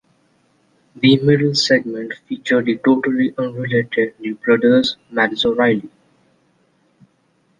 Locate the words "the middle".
0.95-1.53